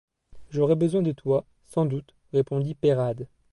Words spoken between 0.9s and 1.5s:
de toi,